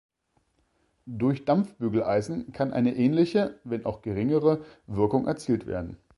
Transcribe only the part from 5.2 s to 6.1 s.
erzielt werden.